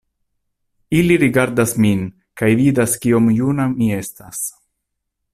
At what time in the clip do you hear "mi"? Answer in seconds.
3.75-3.91